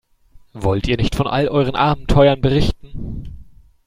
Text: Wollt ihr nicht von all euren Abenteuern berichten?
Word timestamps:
Wollt 0.53 0.87
ihr 0.87 0.97
nicht 0.97 1.13
von 1.13 1.27
all 1.27 1.47
euren 1.47 1.75
Abenteuern 1.75 2.41
berichten? 2.41 3.37